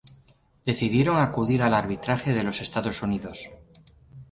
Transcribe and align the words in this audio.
Decidieron 0.65 1.17
acudir 1.19 1.61
al 1.61 1.75
arbitraje 1.75 2.33
de 2.33 2.41
los 2.43 2.59
Estados 2.59 3.03
Unidos. 3.03 3.47